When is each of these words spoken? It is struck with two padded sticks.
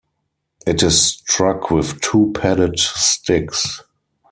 It 0.65 0.81
is 0.81 0.99
struck 0.99 1.69
with 1.69 2.01
two 2.01 2.31
padded 2.33 2.79
sticks. 2.79 3.83